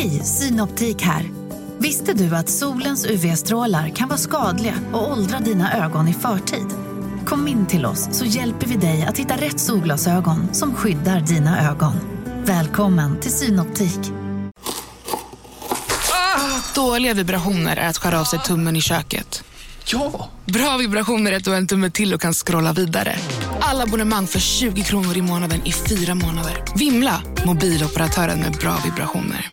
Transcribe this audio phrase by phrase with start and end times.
[0.00, 1.30] Hej, Synoptik här.
[1.78, 6.66] Visste du att solens UV-strålar kan vara skadliga och åldra dina ögon i förtid?
[7.26, 11.70] Kom in till oss så hjälper vi dig att hitta rätt solglasögon som skyddar dina
[11.70, 11.92] ögon.
[12.44, 14.12] Välkommen till Synoptik.
[16.74, 19.44] Dåliga vibrationer är att skära av sig tummen i köket.
[19.84, 20.28] Ja!
[20.44, 23.16] Bra vibrationer är att du har en tumme till och kan scrolla vidare.
[23.60, 26.64] Alla abonnemang för 20 kronor i månaden i fyra månader.
[26.76, 27.22] Vimla!
[27.46, 29.50] Mobiloperatören med bra vibrationer.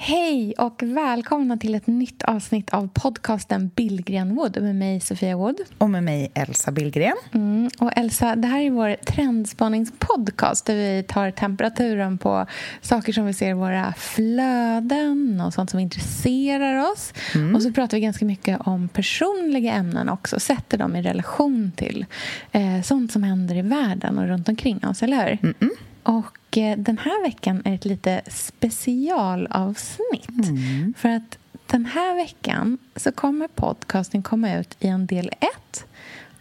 [0.00, 5.56] Hej och välkomna till ett nytt avsnitt av podcasten Billgren Wood med mig Sofia Wood.
[5.78, 7.16] Och med mig Elsa Billgren.
[7.32, 12.46] Mm, och Elsa, det här är vår trendspaningspodcast där vi tar temperaturen på
[12.80, 17.12] saker som vi ser i våra flöden och sånt som intresserar oss.
[17.34, 17.54] Mm.
[17.54, 22.06] Och så pratar vi ganska mycket om personliga ämnen också, sätter dem i relation till
[22.52, 25.54] eh, sånt som händer i världen och runt omkring oss, eller hur?
[25.60, 25.70] Mm.
[26.02, 26.38] Och
[26.76, 30.48] den här veckan är ett lite specialavsnitt.
[30.48, 30.94] Mm.
[30.98, 35.86] För att den här veckan så kommer podcasten komma ut i en del 1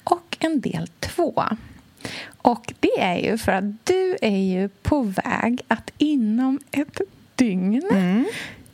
[0.03, 1.44] och en del 2.
[2.38, 7.02] Och det är ju för att du är ju på väg att inom ett
[7.36, 7.84] dygn...
[7.91, 8.25] Mm.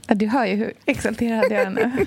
[0.08, 2.06] Ja, du hör ju hur exalterad jag är nu.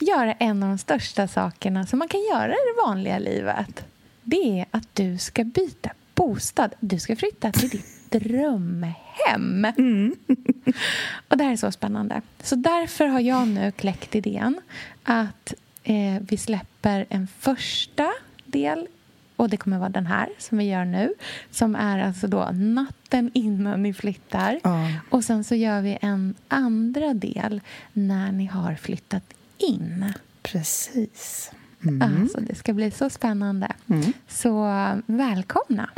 [0.00, 3.84] göra en av de största sakerna som man kan göra i det vanliga livet.
[4.22, 6.74] Det är att du ska byta bostad.
[6.80, 9.64] Du ska flytta till ditt drömhem.
[9.64, 10.16] Mm.
[11.28, 12.22] Och Det här är så spännande.
[12.42, 14.60] Så därför har jag nu kläckt idén
[15.02, 18.12] att eh, vi släpper en första
[18.44, 18.88] del
[19.36, 21.14] och det kommer vara den här som vi gör nu
[21.50, 24.60] som är alltså då natten innan ni flyttar.
[24.64, 24.88] Ja.
[25.10, 27.60] Och sen så gör vi en andra del
[27.92, 30.12] när ni har flyttat in.
[30.42, 31.50] Precis.
[31.82, 32.02] Mm.
[32.02, 33.72] Alltså, det ska bli så spännande.
[33.88, 34.12] Mm.
[34.28, 34.70] Så
[35.06, 35.90] välkomna!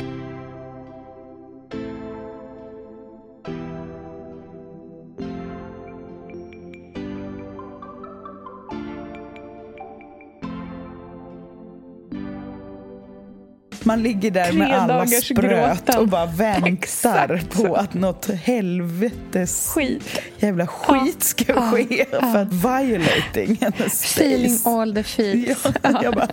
[13.89, 20.21] Man ligger där med alla spröt och bara väntar Exakt på att något helvetes Skit.
[20.37, 22.21] jävla skit ska Ja, ske ja.
[22.31, 24.69] för att violating hennes Feeling space.
[24.69, 25.65] all the feels.
[25.83, 26.27] Ja, jag bara,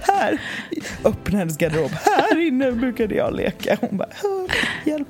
[0.00, 0.40] här,
[1.04, 1.90] öppna hennes garderob.
[2.04, 3.76] Här inne brukade jag leka.
[3.80, 4.08] Hon bara,
[4.84, 5.08] hjälp.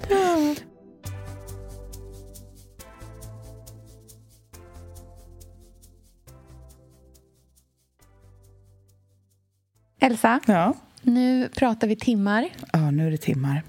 [10.01, 10.75] Elsa, Ja.
[11.07, 12.49] Nu pratar vi timmar.
[12.73, 13.63] ja, nu är det timmar.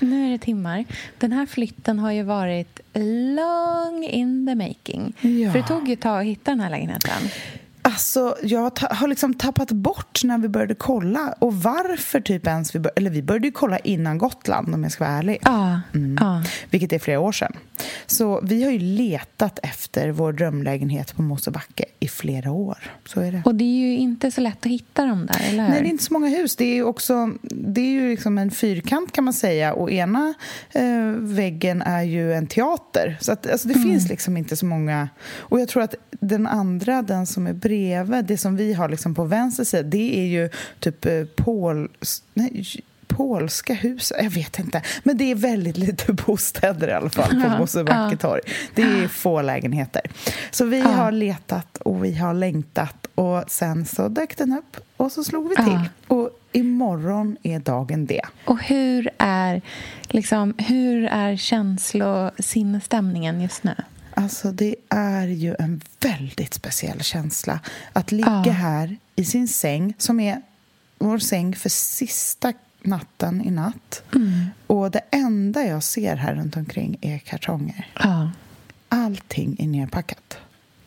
[0.00, 0.84] Nu är det timmar.
[1.18, 2.80] Den här flytten har ju varit
[3.36, 5.12] long in the making.
[5.20, 5.52] Ja.
[5.52, 7.28] För det tog ju ett tag att hitta den här lägenheten.
[8.00, 12.78] Alltså, jag har liksom tappat bort när vi började kolla och varför typ ens vi
[12.78, 15.38] bör- eller vi började ju kolla innan Gotland om jag ska vara ärlig.
[15.42, 15.80] Ja,
[16.20, 16.42] ja.
[16.70, 17.52] Vilket är flera år sedan.
[18.06, 22.78] Så vi har ju letat efter vår drömlägenhet på Mosebacke i flera år.
[23.06, 23.42] Så är det.
[23.44, 25.70] Och det är ju inte så lätt att hitta dem där, eller hur?
[25.70, 26.56] Nej, det är inte så många hus.
[26.56, 30.34] Det är ju också det är ju liksom en fyrkant kan man säga och ena
[30.72, 33.18] eh, väggen är ju en teater.
[33.20, 35.08] Så att, alltså, det finns liksom inte så många.
[35.38, 37.52] Och jag tror att den andra, den som är
[37.90, 41.88] bredvid, det som vi har liksom på vänster sida, det är ju typ eh, Pol...
[42.34, 42.64] Nej,
[43.16, 44.82] polska hus, jag vet inte.
[45.02, 48.40] Men det är väldigt lite bostäder i alla fall på Mosebacke torg.
[48.74, 50.02] Det är få lägenheter.
[50.50, 55.12] Så vi har letat och vi har längtat och sen så dök den upp och
[55.12, 55.80] så slog vi till.
[56.06, 58.22] Och imorgon är dagen det.
[58.44, 59.62] Och hur är,
[60.02, 63.74] liksom, hur är känslosinnesstämningen just nu?
[64.14, 67.60] Alltså det är ju en väldigt speciell känsla
[67.92, 68.52] att ligga Ja.
[68.52, 70.42] här i sin säng som är
[70.98, 74.02] vår säng för sista natten i natt.
[74.14, 74.46] Mm.
[74.66, 77.86] Och det enda jag ser här runt omkring är kartonger.
[78.02, 78.30] Ja.
[78.88, 80.38] Allting är nerpackat.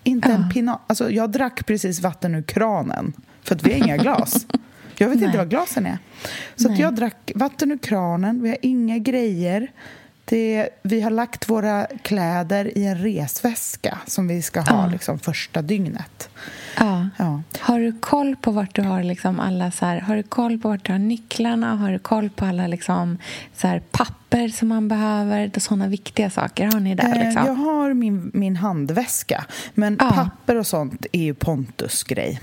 [0.04, 0.50] Inte en Ja.
[0.54, 0.80] pinna.
[0.88, 3.14] Alltså jag drack precis vatten ur kranen
[3.44, 4.46] för att vi har inga glas.
[4.98, 5.38] Jag vet inte Nej.
[5.38, 5.98] vad glasen är.
[6.56, 9.72] Så jag drack vatten ur kranen, vi har inga grejer.
[10.26, 14.88] Det, vi har lagt våra kläder i en resväska som vi ska ha Ja.
[14.92, 16.30] liksom, första dygnet.
[16.80, 17.10] Ja.
[17.18, 17.42] Ja.
[17.60, 20.68] Har du koll på vart du har liksom alla så här, har du koll på
[20.70, 21.76] vart du har nycklarna?
[21.76, 23.18] Har du koll på alla liksom
[23.56, 25.52] så här papper som man behöver?
[25.60, 27.46] Sådana viktiga saker har ni där Eh, liksom?
[27.46, 30.12] Jag har min, min handväska, men Ja.
[30.12, 32.42] papper och sånt är ju Pontus grej.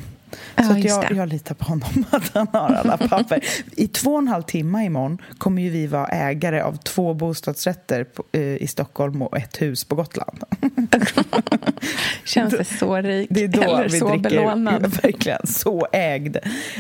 [0.57, 3.45] Ja, Så jag, jag litar på honom att han har alla papper.
[3.77, 8.05] I två och en halv timme imorgon kommer ju vi vara ägare av två bostadsrätter
[8.05, 10.45] på, eh, i Stockholm och ett hus på Gotland.
[12.25, 14.87] Känns det så rik Det är då eller vi så dricker, belånad.
[15.03, 16.37] verkligen, så ägd.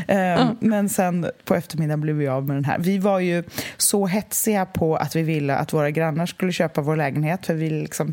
[0.08, 2.78] Um, Men sen på eftermiddagen blev vi av med den här.
[2.78, 3.44] Vi var ju
[3.76, 7.70] så hetsiga på att vi ville att våra grannar skulle köpa vår lägenhet för vi
[7.70, 8.12] liksom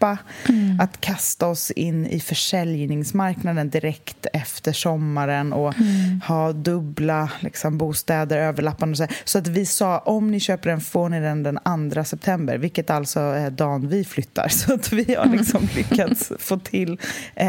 [0.00, 0.18] slippa
[0.48, 0.80] Mm.
[0.80, 6.20] att kasta oss in i försäljningsmarknaden direkt efter sommaren och Mm.
[6.28, 8.92] ha dubbla liksom, bostäder överlappande.
[8.92, 11.58] och Så, så att vi sa om ni köper den får ni den den
[11.94, 14.48] 2 september, vilket alltså är dagen vi flyttar.
[14.60, 16.98] Så att vi har liksom lyckats få till
[17.34, 17.48] eh,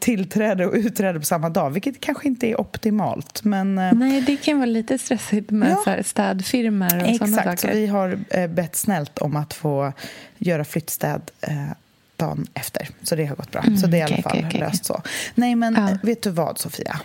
[0.00, 3.44] tillträde och utträde på samma dag, vilket kanske inte är optimalt.
[3.44, 5.96] Men, eh, Nej, det kan vara lite stressigt med Ja.
[5.98, 7.74] så städfirmor och sådana Exakt, så saker.
[7.80, 9.92] vi har eh, bett snällt om att få
[10.38, 11.54] göra flyttstäd eh,
[12.18, 12.88] dagen efter.
[13.02, 13.62] Så det har gått bra.
[13.80, 14.60] så det är i alla Mm, fall okej.
[14.60, 15.02] löst så.
[15.34, 15.98] Nej, men Ja.
[16.02, 17.00] vet du vad, Sofia?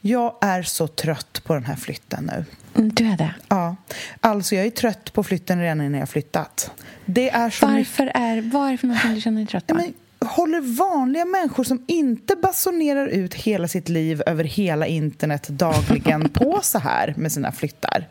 [0.00, 2.44] Jag är så trött på den här flytten nu.
[2.74, 3.34] Mm, Du är det.
[3.48, 3.76] Ja,
[4.20, 6.70] alltså jag är trött på flytten redan innan jag flyttat.
[7.04, 7.98] Det är så mycket...
[7.98, 9.74] Varför är, vad är det för någonting du känner dig trött på?
[9.74, 16.28] Men håller vanliga människor som inte basunerar ut hela sitt liv över hela internet dagligen
[16.32, 18.08] på så här med sina flyttar?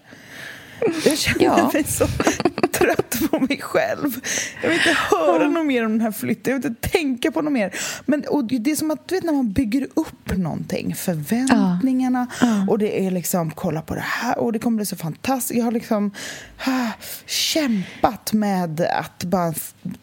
[1.05, 1.69] Jag känner Ja.
[1.73, 2.07] mig så
[2.79, 4.19] trött på mig själv.
[4.62, 6.53] Jag vill inte höra något mer om den här flytten.
[6.53, 7.75] Jag vill inte tänka på något mer.
[8.06, 12.27] Men, och det är som att du vet, när man bygger upp någonting, förväntningarna
[12.69, 15.57] och det är liksom, kolla på det här och det kommer bli så fantastiskt.
[15.57, 16.12] Jag har liksom
[16.65, 16.91] ah,
[17.25, 19.53] kämpat med att bara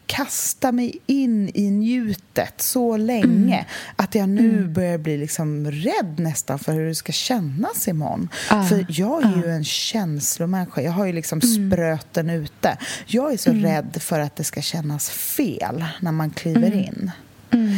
[0.05, 6.59] kasta mig in i njutet så länge att jag nu börjar bli liksom rädd nästan
[6.59, 8.29] för hur det ska kännas imorgon.
[8.49, 8.63] Ah.
[8.63, 10.81] För jag är ju en känslomänniska.
[10.81, 12.64] Jag har ju liksom spröten ute.
[13.05, 17.11] Jag är så rädd för att det ska kännas fel när man kliver in.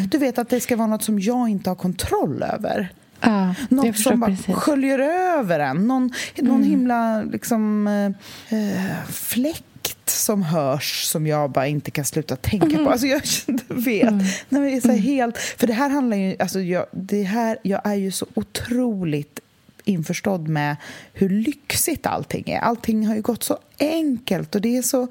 [0.10, 2.89] Du vet att det ska vara något som jag inte har kontroll över.
[3.22, 4.48] ja, Något som bara precis.
[4.48, 4.60] Mm.
[4.60, 5.88] sköljer över en.
[5.88, 9.63] Någon, någon himla liksom, eh, fläkt
[10.06, 12.86] som hörs som jag bara inte kan sluta tänka Mm.
[12.86, 12.92] på.
[12.92, 13.22] Alltså jag
[13.68, 14.12] vet.
[14.13, 16.36] Nej, men det är så här helt, för det här handlar ju...
[16.39, 19.39] Alltså jag, det här, jag är ju så otroligt
[19.88, 20.75] införstådd med
[21.13, 22.60] hur lyxigt allting är.
[22.60, 25.07] Allting har ju gått så enkelt och det är så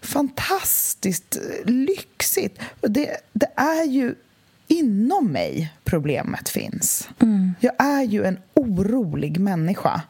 [0.00, 2.60] fantastiskt lyxigt.
[2.80, 4.14] Det, det är ju
[4.72, 7.08] inom mig problemet finns.
[7.60, 10.02] Jag är ju en orolig människa.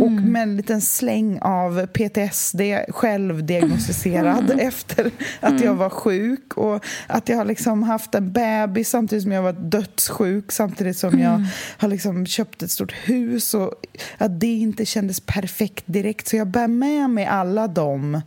[0.00, 5.10] Och med en liten släng av PTSD, självdiagnostiserad efter
[5.40, 9.42] att jag var sjuk och att jag har liksom haft en bebis samtidigt som jag
[9.42, 11.44] var dödssjuk samtidigt som jag
[11.78, 13.72] har liksom köpt ett stort hus och
[14.18, 16.28] att det inte kändes perfekt direkt.
[16.28, 18.20] Så jag bär med mig alla de eh,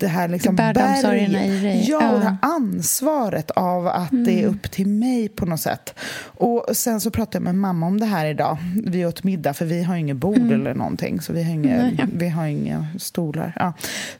[0.00, 1.00] det här liksom Du bär de berget.
[1.00, 1.84] sorgerna i dig.
[1.88, 5.94] Ja, och det här ansvaret av att det är upp till mig på något sätt.
[6.22, 8.58] Och sen så pratade jag med mamma om det här idag.
[8.86, 11.20] Vi åt middag, för vi har inget bord eller någonting.
[11.20, 13.52] Så vi har inga, vi har inga stolar.
[13.56, 13.72] Ja.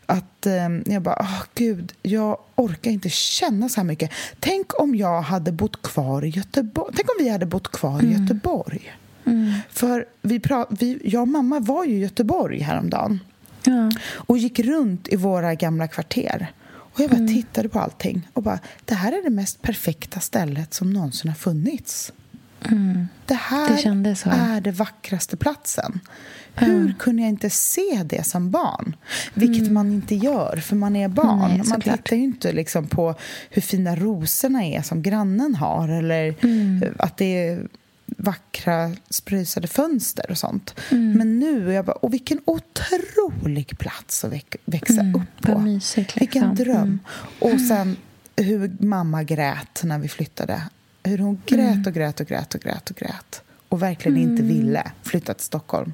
[0.06, 4.10] Att eh, jag bara, åh gud, jag orkar inte känna så här mycket.
[4.40, 6.92] Tänk om jag hade bott kvar i Göteborg.
[6.96, 8.92] Tänk om vi hade bott kvar i Göteborg.
[9.70, 13.20] För vi pra- vi, jag och mamma var ju i Göteborg häromdagen
[13.64, 13.90] Ja.
[14.14, 16.50] och gick runt i våra gamla kvarter.
[17.00, 20.74] Och jag bara tittade på allting och bara, det här är det mest perfekta stället
[20.74, 22.12] som någonsin har funnits.
[23.26, 23.68] Det här
[24.02, 24.26] Det
[24.56, 26.00] är den vackraste platsen.
[26.54, 28.96] Hur kunde jag inte se det som barn?
[29.34, 31.48] Vilket man inte gör, för man är barn.
[31.48, 33.14] Nej, man tittar ju inte liksom på
[33.50, 36.34] hur fina rosorna är som grannen har eller
[36.98, 37.68] att det är
[38.16, 40.74] vackra spröjsade fönster och sånt.
[40.90, 45.58] Men nu, jag bara, och vilken otrolig plats att väx- växa upp på.
[45.58, 46.64] mysigt, Vilken liksom.
[46.64, 46.98] dröm.
[47.38, 47.96] Och sen
[48.36, 50.62] hur mamma grät när vi flyttade.
[51.02, 53.42] Hur hon grät och grät och grät och grät och grät.
[53.68, 55.92] Och verkligen inte ville flytta till Stockholm.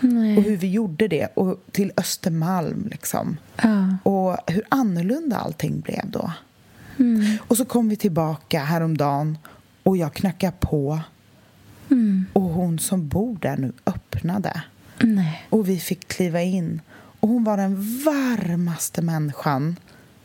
[0.00, 0.36] Nej.
[0.36, 1.26] Och hur vi gjorde det.
[1.26, 3.36] Och till Östermalm liksom.
[3.62, 3.96] Ja.
[4.02, 6.32] Och hur annorlunda allting blev då.
[6.98, 7.38] Mm.
[7.48, 9.38] Och så kom vi tillbaka häromdagen
[9.82, 11.00] och jag knackade på.
[12.76, 14.62] Hon som bor där nu öppnade.
[14.98, 15.46] Nej.
[15.50, 16.80] Och vi fick kliva in.
[17.20, 19.76] Och hon var den varmaste människan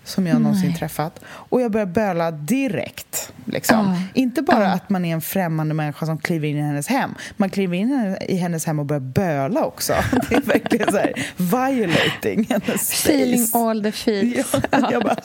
[0.03, 0.77] som jag någonsin Nej.
[0.79, 1.20] träffat.
[1.25, 3.34] Och jag började böla direkt.
[3.46, 3.77] Liksom.
[3.77, 3.96] Ja.
[4.22, 4.70] Inte bara Ja.
[4.70, 7.15] att man är en främmande människa som kliver in i hennes hem.
[7.38, 9.93] Man kliver in i hennes hem och börjar böla också.
[10.29, 13.58] Det är verkligen så här violating hennes Feeling space.
[13.58, 14.55] all the feels.
[14.72, 15.15] Ja, jag bara,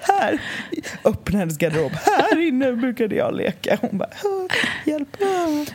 [0.00, 0.40] här,
[1.04, 1.92] öppna hennes garderob.
[1.92, 3.78] Här inne brukade jag leka.
[3.80, 4.10] Hon bara,
[4.84, 5.16] hjälp.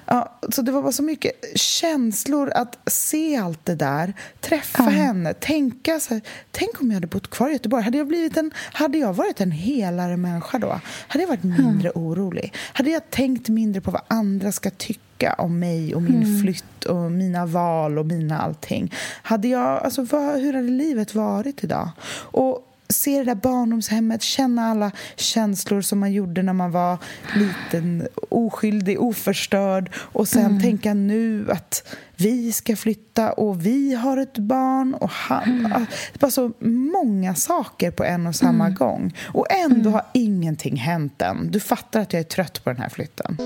[0.06, 4.90] Ja, så det var bara så mycket känslor att se allt det där, träffa Ja.
[4.90, 6.22] henne, tänka så här,
[6.52, 7.84] tänk om jag hade bott kvar i Göteborg.
[7.84, 10.80] Hade jag, blivit en, hade jag varit en helare människa då?
[11.08, 12.54] Hade jag varit mindre orolig?
[12.74, 17.12] Hade jag tänkt mindre på vad andra ska tycka om mig och min flytt och
[17.12, 18.94] mina val och mina allting?
[19.22, 21.90] Hade jag, alltså, vad, hur hade livet varit idag?
[22.12, 26.98] Och se det där barndomshemmet, känna alla känslor som man gjorde när man var
[27.36, 30.62] liten, oskyldig, oförstörd och sen mm.
[30.62, 35.44] tänka nu att vi ska flytta och vi har ett barn och han...
[35.44, 35.72] Mm.
[35.72, 36.52] Ah, det var så
[37.00, 38.76] många saker på en och samma mm.
[38.76, 39.16] gång.
[39.24, 39.94] Och ändå mm.
[39.94, 41.52] har ingenting hänt än.
[41.52, 43.38] Du fattar att jag är trött på den här flytten.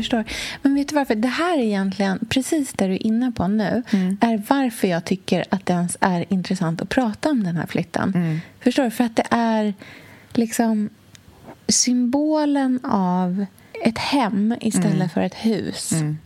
[0.00, 0.24] Förstår.
[0.62, 1.14] Men vet du varför?
[1.14, 4.18] Det här är egentligen, precis det du är inne på nu, mm.
[4.20, 8.12] är varför jag tycker att det ens är intressant att prata om den här flytten.
[8.14, 8.40] Mm.
[8.60, 8.90] Förstår du?
[8.90, 9.74] För att det är
[10.32, 10.88] liksom
[11.68, 13.46] symbolen av
[13.84, 15.08] ett hem istället mm.
[15.08, 15.92] för ett hus.
[15.92, 16.18] Mm.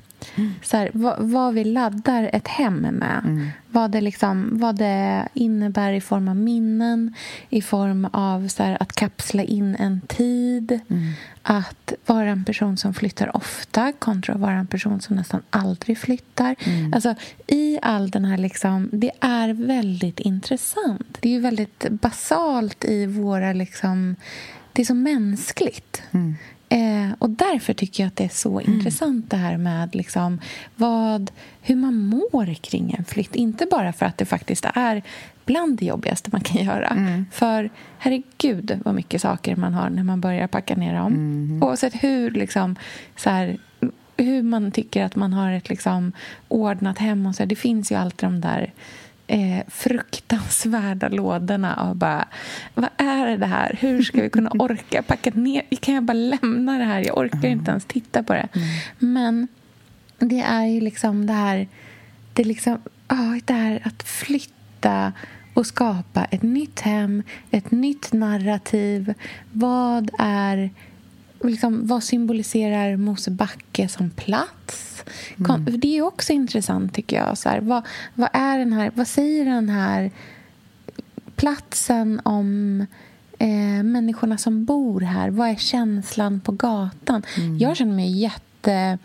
[0.63, 3.21] Så här, vad, vad, vi laddar ett hem med.
[3.25, 3.49] Mm.
[3.69, 7.15] Vad, det liksom, vad det innebär i form av minnen,
[7.49, 10.81] i form av så här, att kapsla in en tid.
[10.89, 11.13] Mm.
[11.43, 15.99] Att vara en person som flyttar ofta kontra att vara en person som nästan aldrig
[15.99, 16.57] flyttar.
[16.65, 16.95] Mm.
[16.95, 17.15] Alltså,
[17.47, 18.39] I all den här...
[18.39, 21.19] Liksom, det är väldigt intressant.
[21.21, 23.53] Det är väldigt basalt i våra...
[23.53, 24.17] Liksom,
[24.73, 26.03] det är så mänskligt.
[26.11, 26.37] Mm.
[26.73, 28.75] Eh, och därför tycker jag att det är så mm.
[28.75, 30.41] intressant det här med liksom
[30.77, 31.31] vad,
[31.63, 33.35] hur man mår kring en flytt.
[33.35, 35.03] Inte bara för att det faktiskt är
[35.45, 36.87] bland det jobbigaste man kan göra.
[36.87, 37.27] Mm.
[37.33, 41.13] För herregud vad mycket saker man har när man börjar packa ner dem.
[41.13, 41.63] Mm.
[41.63, 42.77] Oavsett hur, liksom,
[43.17, 43.59] så här,
[44.17, 46.13] hur man tycker att man har ett liksom,
[46.49, 47.27] ordnat hem.
[47.27, 48.73] Och så här, det finns ju alltid de där
[49.31, 52.29] eh, fruktansvärda lådorna av bara,
[52.75, 53.77] vad är det här?
[53.81, 55.63] Hur ska vi kunna orka packa ner?
[55.81, 57.07] Kan jag bara lämna det här?
[57.07, 57.51] Jag orkar mm.
[57.53, 58.49] inte ens titta på det.
[58.53, 58.69] Mm.
[58.99, 59.49] Men
[60.19, 61.69] det är ju liksom det här,
[62.33, 65.13] det är liksom, oh, det här att flytta
[65.55, 69.15] och skapa ett nytt hem, ett nytt narrativ.
[69.53, 70.71] Vad är
[71.45, 75.05] liksom, vad symboliserar Mosebacke som plats?
[75.49, 75.81] Mm.
[75.81, 77.39] Det är också intressant, tycker jag.
[77.39, 80.11] Så här, vad, vad, är den här, vad säger den här
[81.37, 82.81] platsen om
[83.39, 85.31] eh, människorna som bor här?
[85.31, 87.23] Vad är känslan på gatan?
[87.37, 87.59] Mm.
[87.59, 88.99] Jag känner mig jätte...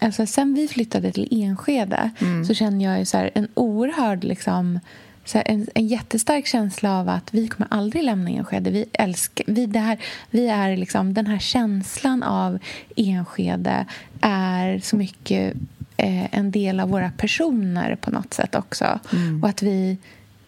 [0.00, 2.44] Alltså, sen vi flyttade till Enskede mm.
[2.44, 4.24] så känner jag så här, en oerhörd...
[4.24, 4.80] Liksom,
[5.28, 8.70] så en, en jättestark känsla av att vi kommer aldrig lämna Enskede.
[8.70, 9.98] Vi, älskar, vi, det här,
[10.30, 12.58] vi är liksom, den här känslan av
[12.96, 13.86] Enskede
[14.20, 15.54] är så mycket
[15.96, 19.00] eh, en del av våra personer på något sätt också.
[19.12, 19.42] Mm.
[19.42, 19.98] Och att vi...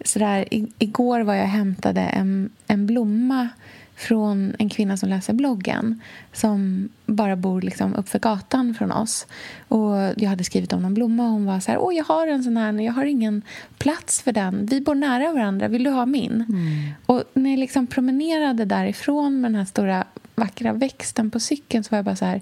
[0.05, 3.49] Sådär, i, igår var jag och hämtade en, en blomma
[4.01, 6.01] från en kvinna som läser bloggen
[6.33, 9.27] som bara bor liksom uppför gatan från oss.
[9.69, 12.27] Och Jag hade skrivit om en blomma och hon var så här, Åh, jag har
[12.27, 13.43] en sån här, jag har ingen
[13.79, 14.67] plats för den.
[14.67, 16.45] Vi bor nära varandra, vill du ha min?
[16.49, 16.91] Mm.
[17.07, 20.05] Och När jag liksom promenerade därifrån med den här stora
[20.35, 22.41] vackra växten på cykeln så var jag bara så här,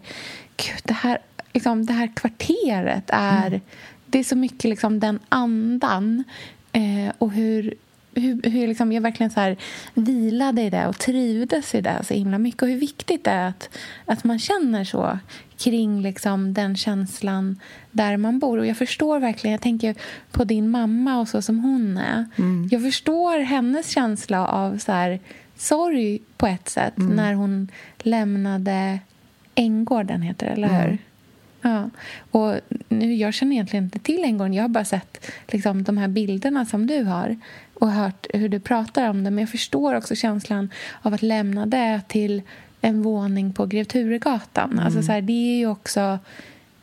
[0.57, 1.19] Gud, det här,
[1.53, 3.47] liksom, det här kvarteret är...
[3.47, 3.61] Mm.
[4.11, 6.25] Det är så mycket liksom, den andan
[6.73, 7.75] eh, och hur
[8.21, 9.57] hur, hur liksom jag verkligen så här
[9.95, 12.63] vilade i det och trivdes i det så himla mycket.
[12.63, 13.71] Och hur viktigt det är att,
[14.07, 15.19] att man känner så
[15.59, 17.61] kring liksom den känslan
[17.91, 18.59] där man bor.
[18.59, 19.95] Och Jag förstår verkligen, jag tänker
[20.31, 22.25] på din mamma och så som hon är.
[22.37, 22.69] Mm.
[22.73, 25.21] Jag förstår hennes känsla av så här,
[25.57, 27.17] sorg på ett sätt mm.
[27.17, 28.99] när hon lämnade
[29.55, 30.87] Änggården, heter det, eller hur?
[30.87, 30.99] Mm.
[31.63, 31.91] Ja.
[32.31, 34.55] Och nu, jag känner egentligen inte till Änggården.
[34.55, 37.37] Jag har bara sett liksom, de här bilderna som du har
[37.81, 39.31] och hört hur du pratar om det.
[39.31, 40.71] Men jag förstår också känslan
[41.03, 42.43] av att lämna det till
[42.81, 44.73] en våning på Grev Turegatan.
[44.73, 44.85] Mm.
[44.85, 46.19] Alltså så här, det är ju också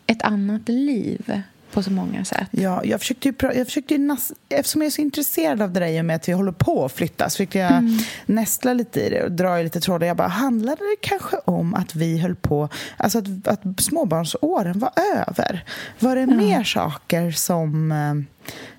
[0.08, 1.44] ett annat liv
[1.76, 2.48] på så många sätt.
[2.52, 4.18] Ja, jag försökte ju, jag försökte ju
[4.50, 6.86] eftersom jag är så intresserad av det där i och med att vi håller på
[6.86, 7.98] att flytta så fick jag mm.
[8.26, 10.08] nästla lite i det och dra i lite trådar.
[10.08, 14.92] Jag bara, handlade det kanske om att vi höll på, alltså att, att småbarnsåren var
[15.16, 15.64] över?
[16.00, 16.28] Var det ja.
[16.28, 18.14] mer saker som eh,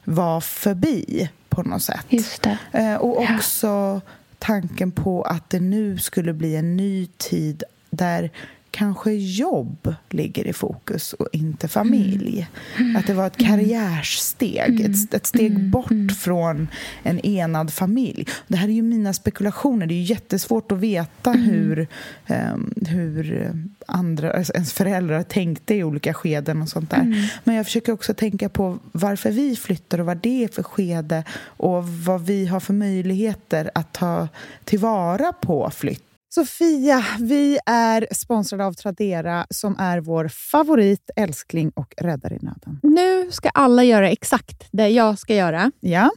[0.05, 1.29] var förbi?
[1.57, 2.07] På något sätt.
[2.09, 2.59] Just det.
[2.73, 4.01] Eh, och också ja.
[4.39, 8.31] tanken på att det nu skulle bli en ny tid där
[8.77, 12.49] kanske jobb ligger i fokus och inte familj.
[12.79, 12.97] Mm.
[12.97, 13.51] Att det var ett mm.
[13.51, 14.93] karriärsteg, mm.
[14.93, 15.71] ett, ett, steg mm.
[15.71, 16.09] bort mm.
[16.09, 16.69] från
[17.03, 18.27] en enad familj.
[18.49, 19.87] Det här är ju mina spekulationer.
[19.87, 21.43] Det är jättesvårt att veta mm.
[21.43, 21.89] hur,
[22.27, 23.53] um, hur
[23.87, 27.31] andra, alltså ens föräldrar tänkte i olika skeden och sånt där.
[27.45, 31.25] Men jag försöker också tänka på varför vi flyttar och vad det är för skede
[31.43, 34.29] och vad vi har för möjligheter att ta
[34.65, 41.95] tillvara på flytt Sofia, vi är sponsrade av Tradera som är vår favorit, älskling och
[41.97, 42.81] räddare i nöden.
[42.83, 45.73] Nu ska alla göra exakt det jag ska göra.
[45.81, 46.11] Ja.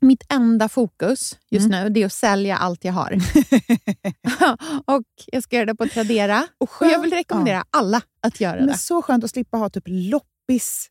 [0.00, 1.92] mitt enda fokus just mm.
[1.92, 3.18] nu är att sälja allt jag har.
[4.96, 6.46] och Jag ska göra det på Tradera.
[6.58, 7.64] Och, och jag vill rekommendera ja.
[7.70, 8.74] alla att göra Men det.
[8.78, 10.90] Så skönt att slippa ha typ loppis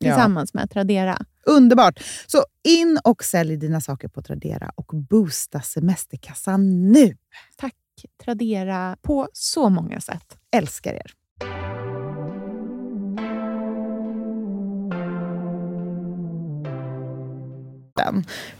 [0.00, 0.60] tillsammans ja.
[0.60, 1.18] med Tradera.
[1.46, 2.00] Underbart!
[2.26, 7.16] Så in och sälj dina saker på Tradera och boosta semesterkassan nu!
[7.56, 7.74] Tack
[8.24, 10.38] Tradera på så många sätt.
[10.56, 11.21] Älskar er!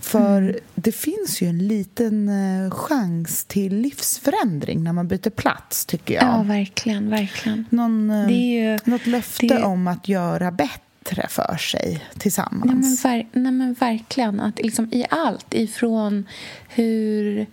[0.00, 0.56] För mm.
[0.74, 6.24] det finns ju en liten eh, chans till livsförändring när man byter plats, tycker jag.
[6.24, 7.10] Ja, verkligen.
[7.10, 7.64] verkligen.
[7.70, 9.64] Någon, eh, det ju, något löfte det...
[9.64, 13.04] om att göra bättre bättre för sig tillsammans.
[13.04, 14.40] Nej, men, ver nej, men verkligen.
[14.40, 16.26] Att liksom I allt, ifrån
[16.68, 17.46] hur...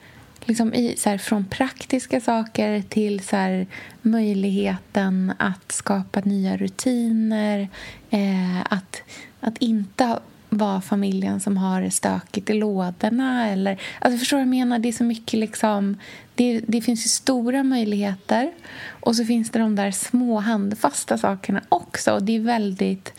[0.45, 3.67] Liksom i, så här, från praktiska saker till så här,
[4.01, 7.67] möjligheten att skapa nya rutiner.
[8.09, 9.01] Eh, att,
[9.39, 10.19] att inte
[10.49, 13.47] vara familjen som har det stökigt i lådorna.
[13.47, 14.79] Eller, alltså förstår du vad jag menar?
[14.79, 15.97] Det är så mycket liksom...
[16.35, 18.51] Det, det, finns ju stora möjligheter
[18.89, 22.13] och så finns det de där små handfasta sakerna också.
[22.13, 23.13] Och det är väldigt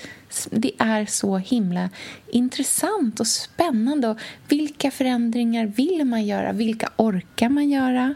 [0.50, 1.90] det är så himla
[2.32, 4.08] intressant och spännande.
[4.08, 4.18] Och
[4.48, 6.52] vilka förändringar vill man göra?
[6.52, 8.14] Vilka orkar man göra?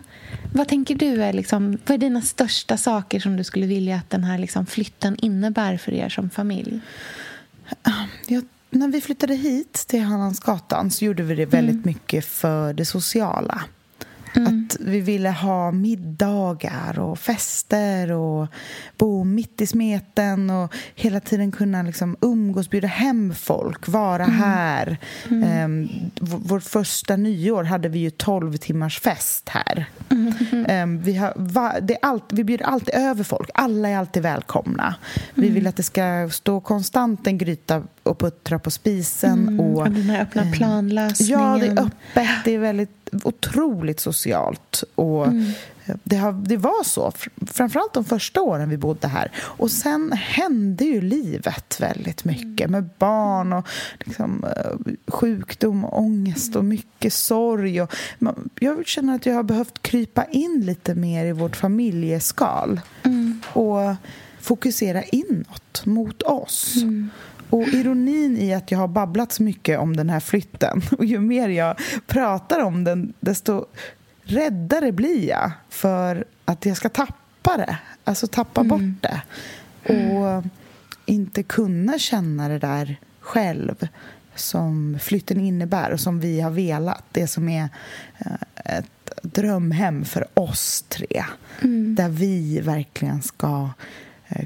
[0.52, 4.10] Vad tänker du är, liksom, vad är dina största saker som du skulle vilja att
[4.10, 6.80] den här liksom, flytten innebär för er som familj?
[8.26, 11.86] Jag, när vi flyttade hit till Hallandsgatan så gjorde vi det väldigt mm.
[11.86, 13.64] mycket för det sociala.
[14.36, 14.66] Mm.
[14.66, 18.46] Att vi ville ha middagar och fester och
[18.98, 24.36] bo mitt i smeten och hela tiden kunna liksom umgås, bjuda hem folk, vara mm.
[24.36, 24.98] här.
[25.30, 25.64] Mm.
[25.64, 25.88] Um,
[26.20, 29.86] vår första nyår hade vi ju 12 timmars fest här.
[30.68, 33.50] Um, vi, har, va, det allt, vi bjuder alltid över folk.
[33.54, 34.94] Alla är alltid välkomna.
[35.34, 35.54] Vi mm.
[35.54, 39.48] vill att det ska stå konstant en gryta och puttra på spisen.
[39.48, 39.60] Mm.
[39.60, 41.40] Och, den här öppna planlösningen.
[41.40, 42.44] Ja, det är öppet.
[42.44, 44.84] Det är väldigt otroligt socialt.
[44.94, 45.52] Och mm.
[46.02, 47.12] Det, har, det var så,
[47.46, 49.32] framförallt de första åren vi bodde här.
[49.36, 53.68] Och sen hände ju livet väldigt mycket med barn och
[54.00, 57.82] liksom, eh, sjukdom och ångest och mycket sorg.
[57.82, 57.94] Och
[58.60, 63.40] jag känner att jag har behövt krypa in lite mer i vårt familjeskal mm.
[63.52, 63.94] och
[64.40, 66.76] fokusera inåt, mot oss.
[66.76, 67.10] Mm.
[67.50, 71.20] Och ironin i att jag har babblat så mycket om den här flytten och ju
[71.20, 73.66] mer jag pratar om den desto
[74.24, 77.78] räddare blir jag för att jag ska tappa det.
[78.04, 78.68] Alltså tappa mm.
[78.68, 79.22] bort det.
[79.94, 80.44] Och
[81.06, 83.88] inte kunna känna det där själv
[84.34, 87.04] som flytten innebär och som vi har velat.
[87.12, 87.68] Det som är
[88.18, 91.24] eh, ett drömhem för oss tre.
[91.62, 91.94] Mm.
[91.94, 93.70] Där vi verkligen ska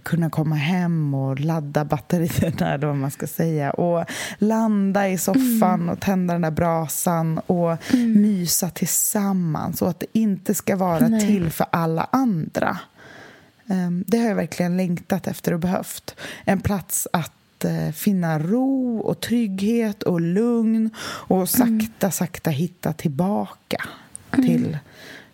[0.03, 3.71] kunna komma hem och ladda batterierna, eller vad man ska säga.
[3.71, 4.05] Och
[4.39, 5.89] landa i soffan mm.
[5.89, 8.23] och tända den där brasan och mm.
[8.23, 9.83] mysa tillsammans.
[9.83, 11.27] Och att det inte ska vara Nej.
[11.27, 12.79] till för alla andra.
[13.67, 16.15] Ehm, det har jag verkligen längtat efter och behövt.
[16.45, 22.13] En plats att eh, finna ro och trygghet och lugn och sakta, mm.
[22.13, 23.85] sakta hitta tillbaka
[24.33, 24.47] mm.
[24.47, 24.79] till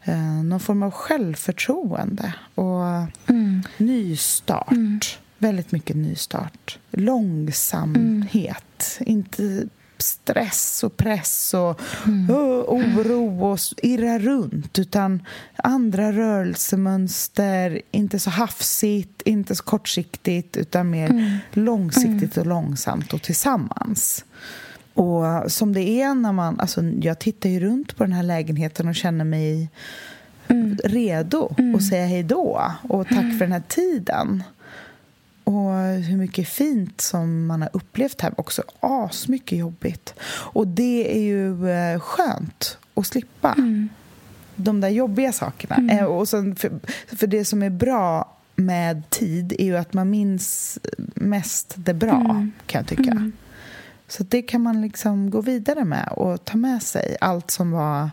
[0.04, 2.84] eh, någon form av självförtroende och
[3.26, 3.62] mm.
[3.76, 4.72] nystart.
[4.72, 5.00] Mm.
[5.38, 6.78] Väldigt mycket nystart.
[6.90, 8.98] Långsamhet.
[9.00, 9.12] Mm.
[9.12, 12.30] Inte stress och press och mm.
[12.68, 15.22] oro och irra runt utan
[15.56, 21.36] andra rörelsemönster, inte så hafsigt, inte så kortsiktigt utan mer mm.
[21.52, 24.24] långsiktigt och långsamt och tillsammans.
[24.94, 26.60] Och som det är när man...
[26.60, 29.68] Alltså jag tittar ju runt på den här lägenheten och känner mig
[30.48, 30.78] mm.
[30.84, 31.74] redo mm.
[31.74, 33.38] att säga hej då och tack mm.
[33.38, 34.42] för den här tiden.
[35.44, 35.72] och
[36.08, 38.32] hur mycket fint som man har upplevt här.
[38.36, 40.14] Också asmycket jobbigt.
[40.26, 43.88] Och det är ju eh, skönt att slippa mm.
[44.56, 45.76] de där jobbiga sakerna.
[45.76, 45.98] Mm.
[45.98, 46.72] Eh, och sen för,
[47.06, 50.78] för det som är bra med tid är ju att man minns
[51.14, 52.52] mest det bra, mm.
[52.66, 53.30] kan jag tycka.
[54.08, 58.10] Så det kan man liksom gå vidare med och ta med sig allt som var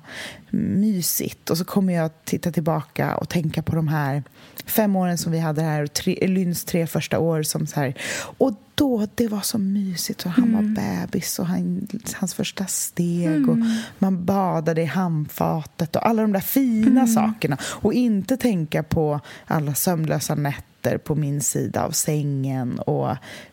[0.49, 1.49] mysigt.
[1.49, 4.23] Och så kommer jag att titta tillbaka och tänka på de här
[4.65, 7.93] fem åren som vi hade här och tre, Lyns tre första år som så här.
[8.37, 10.25] Och då, det var så mysigt.
[10.25, 10.55] Och han mm.
[10.55, 13.49] var bebis och han, hans första steg mm.
[13.49, 13.57] och
[13.99, 17.07] man badade i handfatet och alla de där fina mm.
[17.07, 17.57] sakerna.
[17.63, 23.09] Och inte tänka på alla sömnlösa nätter på min sida av sängen och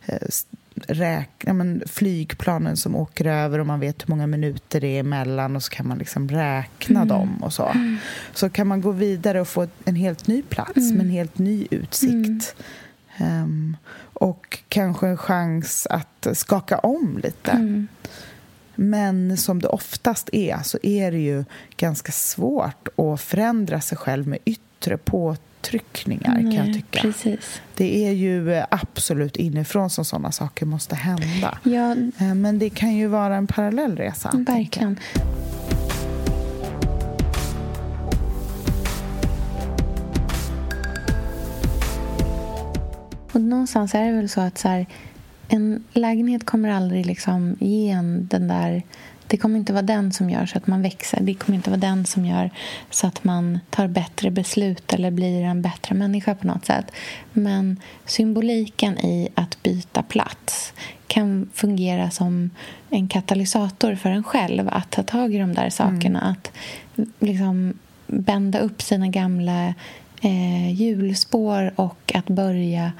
[0.06, 0.28] eh,
[0.88, 5.56] räkna, men flygplanen som åker över och man vet hur många minuter det är emellan
[5.56, 7.08] och så kan man liksom räkna mm.
[7.08, 7.66] dem och så.
[7.66, 7.96] Mm.
[8.34, 10.96] Så kan man gå vidare och få en helt ny plats mm.
[10.96, 12.54] med en helt ny utsikt.
[13.20, 17.50] Um, och kanske en chans att skaka om lite.
[17.50, 17.88] Mm.
[18.74, 21.44] Men som det oftast är så är det ju
[21.76, 27.00] ganska svårt att förändra sig själv med yttre påtryckningar påtryckningar Nej, kan jag tycka.
[27.00, 27.62] Precis.
[27.74, 31.58] Det är ju eh, absolut inifrån som sådana saker måste hända.
[31.62, 31.96] Ja.
[32.18, 34.30] Eh, men det kan ju vara en parallell resa.
[34.34, 34.98] Verkligen.
[43.32, 44.86] Och någonstans är det väl så att så här,
[45.48, 48.82] en lägenhet kommer aldrig liksom ge en den där
[49.28, 51.20] det kommer inte vara den som gör så att man växer.
[51.20, 52.50] Det kommer inte vara den som gör
[52.90, 56.92] så att man tar bättre beslut eller blir en bättre människa på något sätt.
[57.32, 60.72] Men symboliken i att byta plats
[61.06, 62.50] kan fungera som
[62.90, 66.20] en katalysator för en själv att ta tag i de där sakerna.
[66.20, 66.32] Mm.
[66.32, 66.52] Att
[67.18, 69.74] liksom bända upp sina gamla
[70.20, 72.92] eh, hjulspår och att börja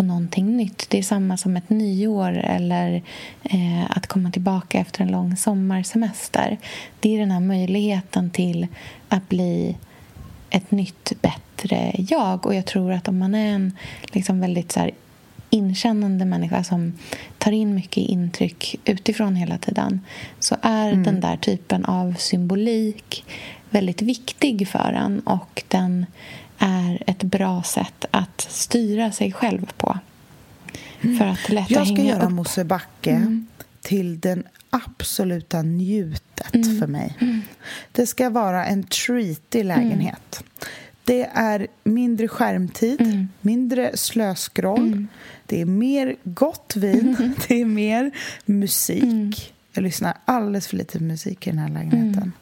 [0.00, 0.86] på någonting nytt.
[0.90, 3.02] Det är samma som ett nyår eller
[3.42, 6.58] eh, att komma tillbaka efter en lång sommarsemester.
[7.00, 8.66] Det är den här möjligheten till
[9.08, 9.76] att bli
[10.50, 12.46] ett nytt, bättre jag.
[12.46, 13.72] Och jag tror att om man är en
[14.12, 14.90] liksom väldigt så här,
[15.50, 16.92] inkännande människa som
[17.38, 20.00] tar in mycket intryck utifrån hela tiden
[20.38, 21.02] så är mm.
[21.02, 23.24] den där typen av symbolik
[23.70, 26.06] väldigt viktig för en och den
[26.60, 29.98] är ett bra sätt att styra sig själv på.
[31.00, 31.18] Mm.
[31.18, 32.30] För att lätta Jag ska göra upp.
[32.30, 33.46] Mosebacke mm.
[33.80, 36.80] till den absoluta njutet mm.
[36.80, 37.16] för mig.
[37.20, 37.42] Mm.
[37.92, 40.44] Det ska vara en treaty lägenhet.
[41.04, 43.28] Det är mindre skärmtid, mm.
[43.40, 44.86] mindre slöskroll.
[44.86, 45.08] Mm.
[45.46, 48.10] Det är mer gott vin, det är mer
[48.44, 49.54] musik.
[49.72, 52.32] Jag lyssnar alldeles för lite musik i den här lägenheten.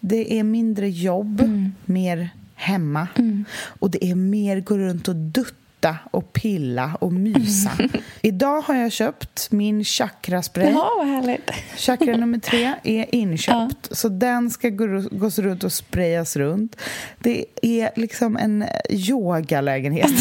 [0.00, 1.42] Det är mindre jobb,
[1.84, 3.08] mer hemma.
[3.18, 3.44] Mm.
[3.78, 7.70] Och det är mer gå runt och dutta och pilla och mysa.
[7.78, 7.90] Mm.
[8.22, 10.70] Idag har jag köpt min chakraspray.
[10.70, 11.50] Ja, vad härligt.
[11.76, 13.96] Chakra nummer tre är inköpt, ja.
[13.96, 16.76] så den ska gå, gås runt och sprayas runt.
[17.18, 20.12] Det är liksom en yogalägenhet,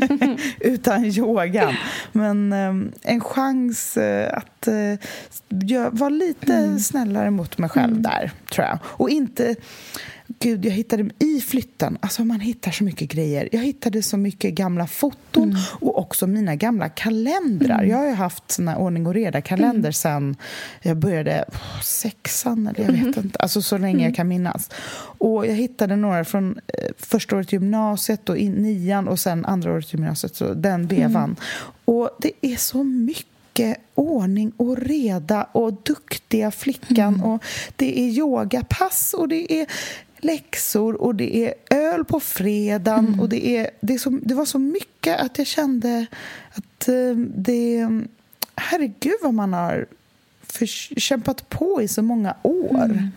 [0.60, 1.74] utan yogan.
[2.12, 6.78] Men um, en chans uh, att uh, vara lite mm.
[6.78, 8.02] snällare mot mig själv mm.
[8.02, 8.78] där, tror jag.
[8.84, 9.56] Och inte
[10.26, 13.48] Gud, jag hittade i flytten, alltså man hittar så mycket grejer.
[13.52, 15.62] Jag hittade så mycket gamla foton mm.
[15.70, 17.78] och också mina gamla kalendrar.
[17.78, 17.90] Mm.
[17.90, 19.92] Jag har ju haft såna ordning och reda-kalender mm.
[19.92, 20.36] sen
[20.82, 23.26] jag började oh, sexan eller jag vet mm.
[23.26, 24.14] inte, alltså så länge jag mm.
[24.14, 24.70] kan minnas.
[25.18, 29.44] Och jag hittade några från eh, första året i gymnasiet och in, nian och sen
[29.44, 31.24] andra året i gymnasiet, så den vevan.
[31.24, 31.36] Mm.
[31.84, 37.14] Och det är så mycket mycket ordning och reda och duktiga flickan.
[37.14, 37.24] Mm.
[37.24, 37.44] Och
[37.76, 39.66] Det är yogapass och det är
[40.18, 43.06] läxor och det är öl på fredagen.
[43.06, 43.20] Mm.
[43.20, 46.06] Och det, är, det, är så, det var så mycket att jag kände
[46.50, 47.88] att eh, det...
[48.56, 49.86] Herregud, vad man har
[50.42, 50.66] för,
[51.00, 53.10] kämpat på i så många år mm.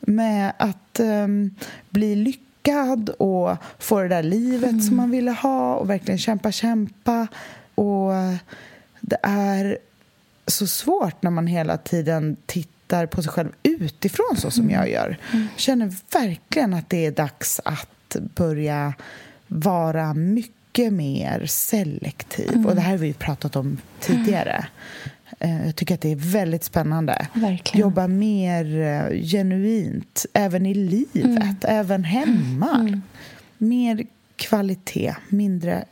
[0.00, 1.54] med att um,
[1.90, 4.80] bli lyckad och få det där livet mm.
[4.80, 7.26] som man ville ha och verkligen kämpa, kämpa.
[7.74, 8.12] Och
[9.00, 9.78] det är
[10.46, 14.90] så svårt när man hela tiden tittar tittar på sig själv utifrån så som jag
[14.90, 15.18] gör.
[15.32, 15.48] Mm.
[15.56, 18.94] känner verkligen att det är dags att börja
[19.46, 22.52] vara mycket mer selektiv.
[22.52, 22.66] Mm.
[22.66, 24.66] Och Det här har vi pratat om tidigare.
[25.40, 25.66] Mm.
[25.66, 27.26] Jag tycker att det är väldigt spännande.
[27.34, 27.80] Verkligen.
[27.80, 31.56] Jobba mer eh, genuint, även i livet, mm.
[31.62, 32.80] även hemma.
[32.80, 33.02] Mm.
[33.58, 35.84] Mer kvalitet, mindre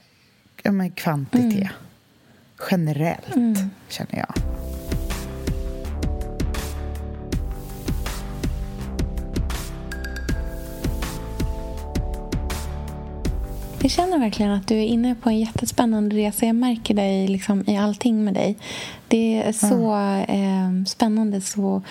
[0.63, 1.55] ja, men kvantitet.
[1.55, 1.69] Mm.
[2.71, 4.62] Generellt, känner jag.
[13.83, 16.47] Det känner verkligen att du är inne på en jättespännande resa.
[16.47, 18.57] Jag märker dig liksom i allting med dig.
[19.09, 20.81] Det är så mm.
[20.81, 21.83] eh, spännande så,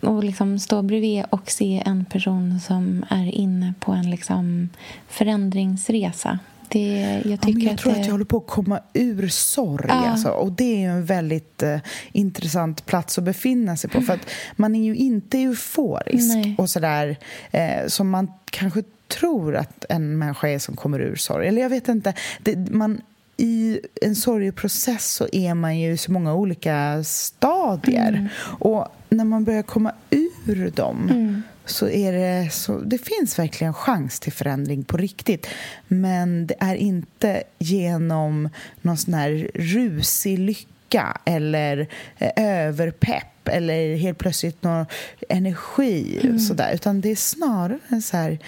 [0.00, 4.68] att liksom stå bredvid och se en person som är inne på en liksom
[5.08, 6.38] förändringsresa.
[6.68, 8.00] Det, jag ja, jag att tror det...
[8.00, 9.86] att jag håller på att komma ur sorg.
[9.88, 9.94] Ja.
[9.94, 11.78] Alltså, och det är en väldigt uh,
[12.12, 14.00] intressant plats att befinna sig på.
[14.00, 16.54] För att man är ju inte euforisk Nej.
[16.58, 17.16] och sådär
[17.54, 21.48] uh, som man kanske tror att en människa är som kommer ur sorg.
[21.48, 22.14] Eller jag vet inte.
[22.42, 23.00] Det, man,
[23.36, 28.08] I en sorgeprocess så är man ju i så många olika stadier.
[28.08, 28.28] Mm.
[28.42, 33.74] Och när man börjar komma ur dem mm så är det så, det finns verkligen
[33.74, 35.46] chans till förändring på riktigt.
[35.88, 38.48] Men det är inte genom
[38.82, 41.88] någon sån här rusig lycka eller
[42.18, 44.86] eh, överpepp eller helt plötsligt någon
[45.28, 46.20] energi.
[46.22, 46.38] Mm.
[46.38, 48.38] Sådär, utan det är snarare så här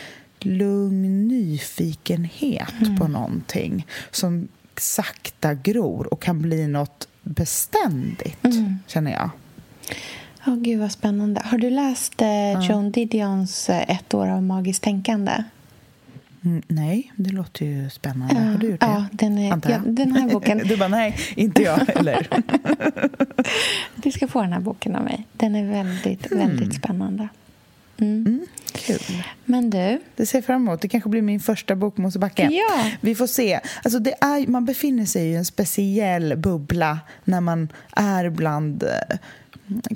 [0.45, 2.97] lugn nyfikenhet mm.
[2.97, 8.79] på någonting som sakta gror och kan bli något beständigt, mm.
[8.87, 9.31] känner jag.
[10.47, 11.43] Oh, gud, vad spännande.
[11.45, 15.45] Har du läst eh, Joan Didions eh, Ett år av magiskt tänkande?
[16.45, 18.35] Mm, nej, det låter ju spännande.
[18.35, 18.87] Ja, har du gjort det?
[18.87, 20.59] Ja, den, är, ja, den här boken...
[20.65, 22.29] du bara, nej, inte jag eller?
[23.95, 25.27] du ska få den här boken av mig.
[25.33, 26.49] Den är väldigt, mm.
[26.49, 27.29] väldigt spännande.
[28.01, 28.27] Mm.
[28.27, 29.23] Mm, kul.
[29.45, 30.01] Men du...
[30.17, 30.81] Det ser fram emot.
[30.81, 32.49] Det kanske blir min första bok Mosebacke.
[32.53, 32.91] Ja.
[33.01, 33.61] Vi får se.
[33.85, 39.19] Alltså det är, man befinner sig i en speciell bubbla när man är bland eh,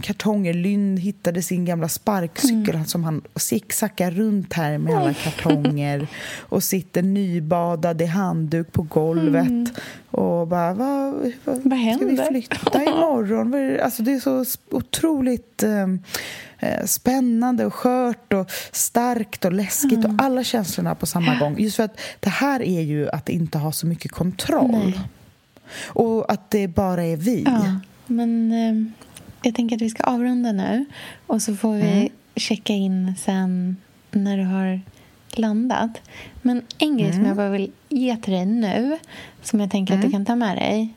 [0.03, 0.55] kartonger.
[0.55, 2.87] Lynn hittade sin gamla sparkcykel mm.
[2.87, 6.07] som han zigzaggar runt här med alla kartonger
[6.41, 9.67] och sitter nybadad i handduk på golvet mm.
[10.11, 12.17] och bara, vad, vad, vad händer?
[12.17, 13.81] Ska vi flytta imorgon?
[13.83, 16.03] Alltså det är så otroligt ehm,
[16.59, 20.15] eh, spännande och skört och starkt och läskigt mm.
[20.15, 21.59] och alla känslorna på samma gång.
[21.59, 24.71] Just för att det här är ju att inte ha så mycket kontroll.
[24.71, 25.01] Nej.
[25.85, 27.43] Och att det bara är vi.
[27.47, 28.53] Ja, men...
[28.53, 29.03] Eh
[29.43, 30.85] jag tänker att vi ska avrunda nu
[31.27, 32.09] och så får vi mm.
[32.37, 33.77] checka in sen
[34.11, 34.81] när du har
[35.35, 35.91] landat.
[36.43, 37.17] Men en grej mm.
[37.17, 38.99] som jag bara vill ge till dig nu
[39.43, 40.01] som jag tänker mm.
[40.01, 40.25] att du mm.
[40.25, 40.95] kan ta med dig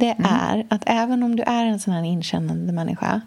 [0.00, 0.26] det mm.
[0.30, 3.20] är att även om du är en sån här inkännande människa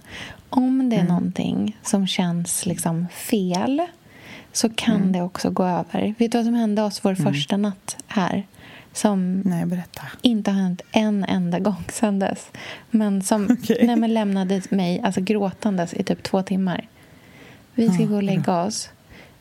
[0.50, 1.14] om det är mm.
[1.14, 3.82] någonting som känns liksom fel
[4.52, 5.12] så kan mm.
[5.12, 6.16] det också gå över.
[6.18, 8.48] Vet du vad som hände oss vår första natt här?
[8.94, 10.02] Som Nej, berätta.
[10.22, 12.52] inte har hänt en enda gång sen dess.
[12.90, 13.86] Men som okay.
[13.86, 16.88] nej, men lämnade mig alltså, gråtandes i typ två timmar.
[17.74, 18.90] Vi ska oh, gå och lägga oss.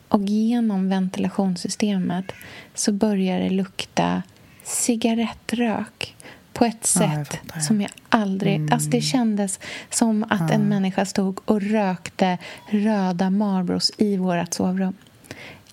[0.07, 2.31] Och genom ventilationssystemet
[2.73, 4.23] så börjar det lukta
[4.63, 6.15] cigarettrök
[6.53, 8.55] på ett sätt ja, jag som jag aldrig...
[8.55, 8.73] Mm.
[8.73, 10.55] Alltså det kändes som att ja.
[10.55, 12.37] en människa stod och rökte
[12.69, 14.93] röda Marlboros i vårt sovrum.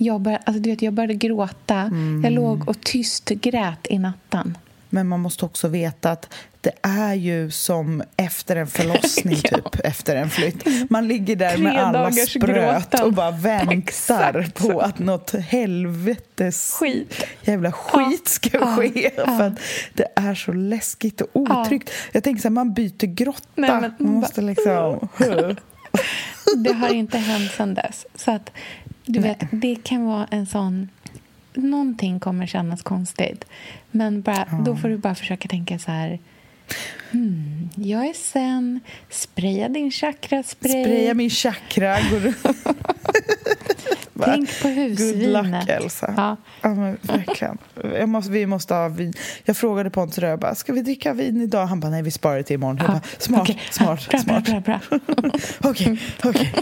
[0.03, 1.75] Jag, bör, alltså, du vet, jag började gråta.
[1.75, 2.25] Mm.
[2.25, 4.59] Jag låg och tyst grät i natten.
[4.89, 9.57] Men man måste också veta att det är ju som efter en förlossning, ja.
[9.57, 10.91] typ, efter en flytt.
[10.91, 14.55] Man ligger där Tre med alla spröt och bara väntar Exakt.
[14.55, 17.27] på att nåt helvetes skit.
[17.43, 18.77] jävla skit ska ja.
[18.77, 19.11] ske.
[19.17, 19.25] Ja.
[19.25, 19.61] För att
[19.95, 21.91] det är så läskigt och otryggt.
[22.13, 23.47] Jag tänker så här, man byter grotta.
[23.55, 25.09] Nej, men, man måste liksom...
[26.57, 28.07] det har inte hänt sen dess.
[28.15, 28.51] Så att
[29.13, 30.89] du vet, det kan vara en sån...
[31.55, 33.45] Någonting kommer kännas konstigt.
[33.91, 34.63] Men bara, ja.
[34.65, 36.19] då får du bara försöka tänka så här...
[37.11, 38.81] Hmm, jag är sen.
[39.09, 40.85] Spraya din chakraspray.
[40.85, 41.97] Spraya min chakra.
[42.11, 42.35] Går
[44.25, 45.35] Tänk på husvinet.
[45.35, 46.15] Good luck, Elsa.
[46.17, 46.37] Ja.
[46.63, 47.59] ja verkligen.
[47.83, 49.13] Jag måste, vi måste ha vin.
[49.45, 51.67] Jag frågade Pontus och jag bara, ska vi dricka vin idag?
[51.67, 52.77] Han bara, nej, vi sparar det till imorgon.
[52.77, 52.85] Ja.
[52.85, 53.57] Jag bara, smart, okay.
[53.71, 54.45] smart, bra, smart.
[54.45, 55.31] Bra, bra, bra.
[55.71, 56.55] Okej, okej.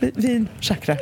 [0.00, 0.96] Vin, chakra,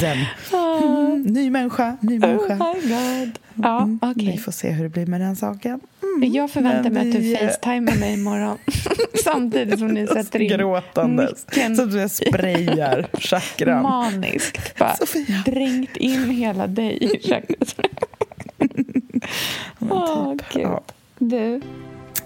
[0.00, 0.18] zen.
[0.52, 2.54] Mm, ny människa, ny människa.
[2.54, 3.38] Oh my God.
[3.54, 4.32] Ja, mm, okay.
[4.32, 5.80] Vi får se hur det blir med den saken.
[6.02, 8.58] Mm, jag förväntar mig att du facetimar mig imorgon
[9.24, 11.46] samtidigt som ni sätter in Gråtandes.
[11.48, 11.76] Mycken...
[11.76, 13.82] Så att du sprayar chakran.
[13.82, 14.78] Maniskt.
[14.78, 15.42] Bara Sofia.
[15.44, 17.76] dränkt in hela dig i chakrat.
[19.80, 20.82] Åh, typ, oh, ja.
[21.18, 21.60] Du.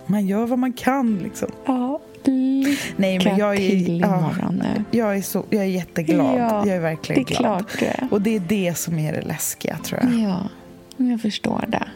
[0.07, 1.49] Man gör vad man kan, liksom.
[1.67, 2.01] Ja.
[2.27, 6.39] Lycka Nej, men jag är, till imorgon ja, jag är, så, jag är jätteglad.
[6.39, 7.69] Ja, jag är verkligen det är glad.
[7.69, 8.09] Klart det.
[8.11, 10.15] Och det är det som är det läskiga, tror jag.
[10.15, 10.49] Ja,
[10.97, 11.89] jag förstår det.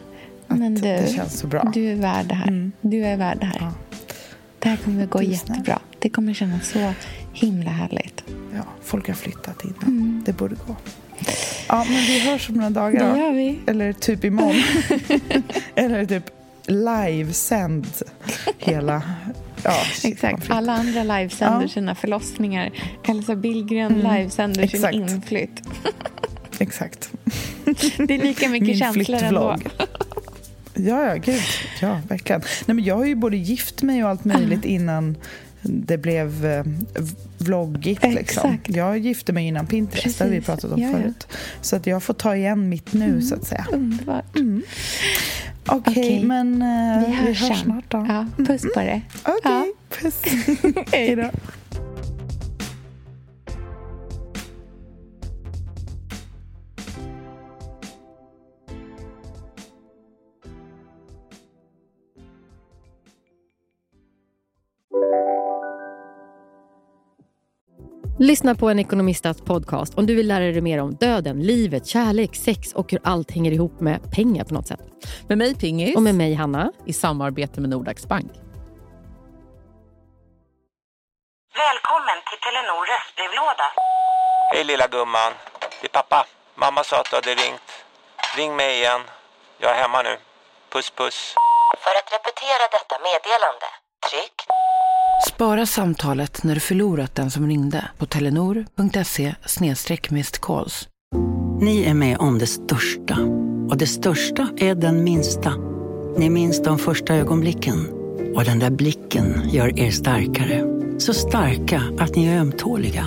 [0.47, 1.71] Att men du, det känns så bra.
[1.73, 2.47] du är värd det här.
[2.47, 2.71] Mm.
[2.81, 3.57] Du är värd det här.
[3.59, 3.73] Ja.
[4.59, 5.33] Det här kommer att gå Tusen.
[5.33, 5.79] jättebra.
[5.99, 6.93] Det kommer kännas så
[7.33, 8.23] himla härligt.
[8.55, 9.73] Ja, folk har flyttat in.
[9.81, 10.23] Mm.
[10.25, 10.75] Det borde gå.
[11.67, 13.13] Ja, men vi hörs om några dagar.
[13.13, 13.59] Det gör vi.
[13.67, 14.63] Eller typ imorgon.
[15.75, 16.23] Eller typ
[16.65, 17.87] livesänd
[18.57, 19.03] hela
[19.63, 20.51] Ja, Exakt.
[20.51, 21.67] Alla andra livesänder ja.
[21.67, 22.71] sina förlossningar.
[23.07, 24.17] Elsa Billgren mm.
[24.17, 25.61] livesänder sin inflytt.
[26.59, 27.11] exakt.
[27.97, 29.57] Det är lika mycket Min känslor ändå.
[30.73, 31.41] Ja, ja, gud.
[31.81, 32.41] Ja, verkligen.
[32.65, 35.17] Nej, men jag har ju både gift mig och allt möjligt innan
[35.61, 36.63] det blev eh,
[37.37, 38.03] vloggigt.
[38.03, 38.57] Liksom.
[38.67, 40.45] Jag gifte mig innan Pinterest, det har vi Precis.
[40.45, 40.97] pratat om Ja, ja.
[40.97, 41.27] förut.
[41.61, 43.65] Så att jag får ta igen mitt nu, så att säga.
[43.71, 44.35] Underbart.
[44.35, 44.61] Mm.
[45.65, 46.23] Okej, Okej.
[46.23, 47.55] men eh, Vi hörs, sen.
[47.55, 48.05] snart då.
[48.09, 49.05] Ja, puss på dig.
[49.23, 49.65] Okej, Ja.
[49.89, 50.21] puss.
[50.91, 51.29] Hej då.
[68.23, 72.35] Lyssna på en ekonomistats podcast om du vill lära dig mer om döden, livet, kärlek,
[72.35, 74.79] sex och hur allt hänger ihop med pengar på något sätt.
[75.29, 76.71] Med mig Pingis, Och med mig Hanna.
[76.85, 78.31] i samarbete med Nordax Bank.
[81.65, 83.67] Välkommen till Telenor röstbrevlåda.
[84.53, 85.33] Hej lilla gumman.
[85.81, 86.25] Det är pappa.
[86.55, 87.69] Mamma sa att du hade ringt.
[88.37, 89.01] Ring mig igen.
[89.57, 90.17] Jag är hemma nu.
[90.69, 91.35] Puss puss.
[91.83, 93.67] För att repetera detta meddelande,
[94.09, 94.37] tryck
[95.27, 99.35] Spara samtalet när du förlorat den som ringde på telenor.se
[100.41, 100.87] calls.
[101.61, 103.17] Ni är med om det största.
[103.69, 105.53] Och det största är den minsta.
[106.17, 107.87] Ni minns de första ögonblicken.
[108.35, 110.63] Och den där blicken gör er starkare.
[110.99, 113.05] Så starka att ni är ömtåliga.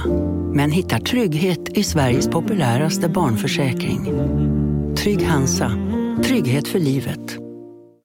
[0.53, 4.13] Men hittar trygghet i Sveriges populäraste barnförsäkring.
[4.97, 5.73] Trygg Hansa.
[6.25, 7.44] Trygghet för livet.